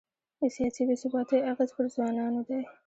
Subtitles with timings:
[0.39, 2.61] د سیاسي بې ثباتۍ اغېز پر ځوانانو دی.